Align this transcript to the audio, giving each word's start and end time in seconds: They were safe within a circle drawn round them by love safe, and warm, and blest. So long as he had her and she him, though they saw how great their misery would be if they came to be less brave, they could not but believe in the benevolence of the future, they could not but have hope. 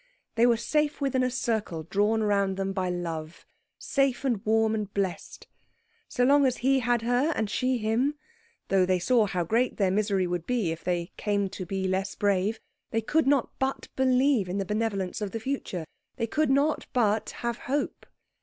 They 0.33 0.47
were 0.47 0.57
safe 0.57 0.99
within 0.99 1.21
a 1.21 1.29
circle 1.29 1.83
drawn 1.83 2.23
round 2.23 2.57
them 2.57 2.73
by 2.73 2.89
love 2.89 3.45
safe, 3.77 4.25
and 4.25 4.43
warm, 4.43 4.73
and 4.73 4.91
blest. 4.91 5.45
So 6.07 6.23
long 6.23 6.47
as 6.47 6.57
he 6.65 6.79
had 6.79 7.03
her 7.03 7.31
and 7.35 7.47
she 7.51 7.77
him, 7.77 8.15
though 8.69 8.83
they 8.83 8.97
saw 8.97 9.27
how 9.27 9.43
great 9.43 9.77
their 9.77 9.91
misery 9.91 10.25
would 10.25 10.47
be 10.47 10.71
if 10.71 10.83
they 10.83 11.11
came 11.17 11.49
to 11.49 11.67
be 11.67 11.87
less 11.87 12.15
brave, 12.15 12.59
they 12.89 13.01
could 13.01 13.27
not 13.27 13.51
but 13.59 13.89
believe 13.95 14.49
in 14.49 14.57
the 14.57 14.65
benevolence 14.65 15.21
of 15.21 15.29
the 15.33 15.39
future, 15.39 15.85
they 16.15 16.25
could 16.25 16.49
not 16.49 16.87
but 16.93 17.29
have 17.45 17.59
hope. 17.69 18.07